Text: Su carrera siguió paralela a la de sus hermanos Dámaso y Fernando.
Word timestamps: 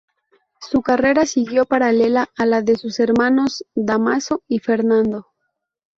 Su 0.59 0.81
carrera 0.81 1.27
siguió 1.27 1.65
paralela 1.65 2.31
a 2.35 2.47
la 2.47 2.63
de 2.63 2.75
sus 2.75 2.99
hermanos 2.99 3.65
Dámaso 3.75 4.41
y 4.47 4.57
Fernando. 4.57 5.27